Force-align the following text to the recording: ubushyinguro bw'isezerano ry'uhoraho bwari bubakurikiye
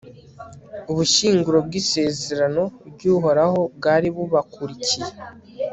ubushyinguro 0.91 1.57
bw'isezerano 1.67 2.63
ry'uhoraho 2.89 3.59
bwari 3.77 4.07
bubakurikiye 4.15 5.09